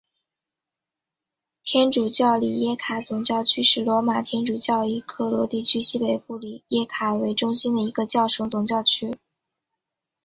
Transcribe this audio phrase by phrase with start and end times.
[1.63, 9.15] 天主教里耶卡总教区是罗马天主教以克罗地亚西北部里耶卡为中心的一个教省总教区。